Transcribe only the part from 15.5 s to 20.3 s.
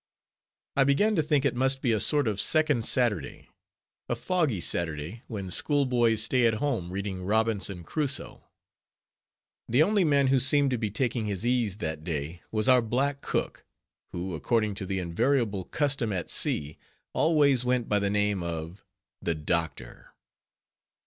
custom at sea, always went by the name of _the doctor.